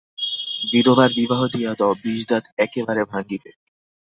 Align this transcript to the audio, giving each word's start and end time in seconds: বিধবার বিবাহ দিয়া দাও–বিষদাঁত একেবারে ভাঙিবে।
বিধবার 0.63 1.09
বিবাহ 1.17 1.41
দিয়া 1.53 1.71
দাও–বিষদাঁত 1.75 2.45
একেবারে 2.57 3.01
ভাঙিবে। 3.05 3.51